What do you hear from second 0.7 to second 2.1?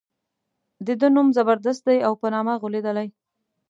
د ده نوم زبردست دی